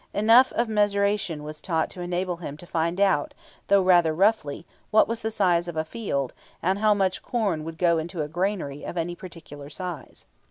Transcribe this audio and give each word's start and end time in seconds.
Enough 0.15 0.51
of 0.53 0.67
mensuration 0.67 1.43
was 1.43 1.61
taught 1.61 1.83
him 1.85 1.89
to 1.89 2.01
enable 2.01 2.37
him 2.37 2.57
to 2.57 2.65
find 2.65 2.99
out, 2.99 3.35
though 3.67 3.83
rather 3.83 4.15
roughly, 4.15 4.65
what 4.89 5.07
was 5.07 5.19
the 5.19 5.29
size 5.29 5.67
of 5.67 5.77
a 5.77 5.85
field, 5.85 6.33
and 6.59 6.79
how 6.79 6.95
much 6.95 7.21
corn 7.21 7.63
would 7.63 7.77
go 7.77 7.99
into 7.99 8.23
a 8.23 8.27
granary 8.27 8.83
of 8.83 8.97
any 8.97 9.13
particular 9.13 9.69
size. 9.69 10.25